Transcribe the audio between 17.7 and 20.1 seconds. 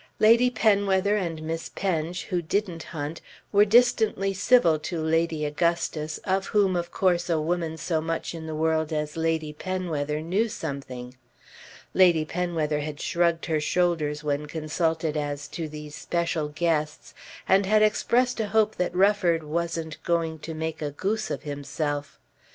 expressed a hope that Rufford "wasn't